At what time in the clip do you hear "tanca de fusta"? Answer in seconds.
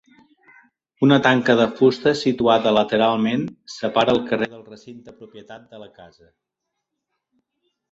1.27-2.13